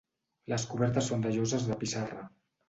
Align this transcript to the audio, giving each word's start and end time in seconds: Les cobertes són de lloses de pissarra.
Les 0.53 0.63
cobertes 0.71 1.09
són 1.11 1.27
de 1.27 1.35
lloses 1.37 1.69
de 1.69 1.79
pissarra. 1.85 2.25